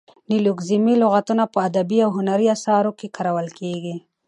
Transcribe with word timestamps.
نیولوګیزمي 0.29 0.93
لغاتونه 1.03 1.43
په 1.53 1.59
ادبي 1.67 1.99
او 2.05 2.09
هنري 2.17 2.47
اثارو 2.55 2.91
کښي 2.99 3.09
کارول 3.15 3.47
کیږي. 3.59 3.95